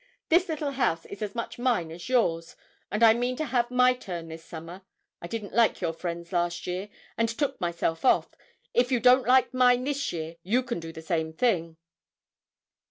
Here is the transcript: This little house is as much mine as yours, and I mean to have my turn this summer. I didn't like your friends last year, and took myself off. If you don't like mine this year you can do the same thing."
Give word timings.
This 0.29 0.49
little 0.49 0.71
house 0.71 1.05
is 1.05 1.21
as 1.21 1.35
much 1.35 1.59
mine 1.59 1.91
as 1.91 2.09
yours, 2.09 2.55
and 2.91 3.03
I 3.03 3.13
mean 3.13 3.35
to 3.35 3.45
have 3.45 3.69
my 3.69 3.93
turn 3.93 4.29
this 4.29 4.43
summer. 4.43 4.81
I 5.21 5.27
didn't 5.27 5.53
like 5.53 5.79
your 5.79 5.93
friends 5.93 6.33
last 6.33 6.65
year, 6.65 6.89
and 7.19 7.29
took 7.29 7.61
myself 7.61 8.03
off. 8.03 8.29
If 8.73 8.91
you 8.91 8.99
don't 8.99 9.27
like 9.27 9.53
mine 9.53 9.83
this 9.83 10.11
year 10.11 10.37
you 10.41 10.63
can 10.63 10.79
do 10.79 10.91
the 10.91 11.03
same 11.03 11.33
thing." 11.33 11.77